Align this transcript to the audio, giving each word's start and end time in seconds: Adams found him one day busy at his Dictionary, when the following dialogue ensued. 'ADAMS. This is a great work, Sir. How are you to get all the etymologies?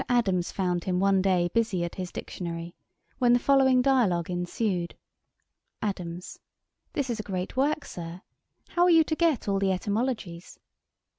Adams 0.09 0.51
found 0.51 0.85
him 0.85 0.99
one 0.99 1.21
day 1.21 1.47
busy 1.53 1.83
at 1.83 1.93
his 1.93 2.11
Dictionary, 2.11 2.73
when 3.19 3.33
the 3.33 3.37
following 3.37 3.83
dialogue 3.83 4.31
ensued. 4.31 4.97
'ADAMS. 5.83 6.39
This 6.93 7.11
is 7.11 7.19
a 7.19 7.29
great 7.29 7.55
work, 7.55 7.85
Sir. 7.85 8.23
How 8.69 8.85
are 8.85 8.89
you 8.89 9.03
to 9.03 9.15
get 9.15 9.47
all 9.47 9.59
the 9.59 9.71
etymologies? 9.71 10.57